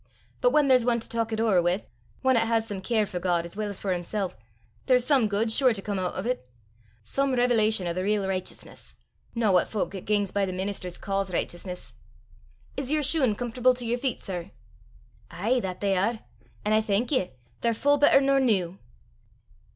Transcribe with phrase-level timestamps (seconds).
[0.41, 1.85] But whan there's ane to talk it ower wi',
[2.25, 4.33] ane 'at has some care for God as weel 's for himsel',
[4.87, 6.39] there's some guid sure to come oot o' 't
[7.03, 8.95] some revelation o' the real richteousness
[9.35, 11.93] no what fowk 'at gangs by the ministers ca's richteousness.
[12.75, 14.49] Is yer shune comfortable to yer feet, sir?"
[15.29, 16.21] "Ay, that they are!
[16.65, 18.79] an' I thank ye: they're full better nor new."